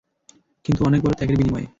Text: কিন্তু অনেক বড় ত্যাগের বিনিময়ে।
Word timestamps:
কিন্তু 0.65 0.81
অনেক 0.85 0.99
বড় 1.01 1.13
ত্যাগের 1.17 1.37
বিনিময়ে। 1.37 1.67